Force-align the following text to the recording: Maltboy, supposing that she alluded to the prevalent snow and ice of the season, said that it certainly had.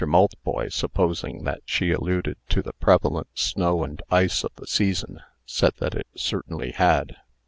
Maltboy, 0.03 0.69
supposing 0.69 1.43
that 1.43 1.61
she 1.63 1.91
alluded 1.91 2.35
to 2.49 2.63
the 2.63 2.73
prevalent 2.73 3.27
snow 3.35 3.83
and 3.83 4.01
ice 4.09 4.43
of 4.43 4.51
the 4.55 4.65
season, 4.65 5.19
said 5.45 5.73
that 5.77 5.93
it 5.93 6.07
certainly 6.15 6.71
had. 6.71 7.17